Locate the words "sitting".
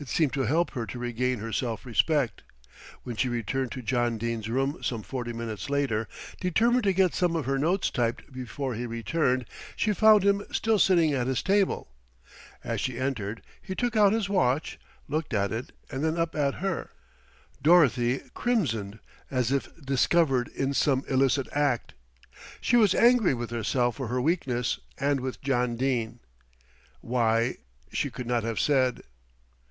10.78-11.12